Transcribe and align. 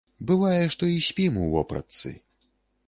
Бывае, 0.29 0.63
што 0.75 0.83
і 0.93 0.97
спім 1.09 1.39
у 1.43 1.47
вопратцы. 1.55 2.17